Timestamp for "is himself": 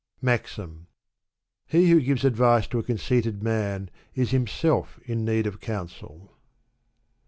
4.15-4.99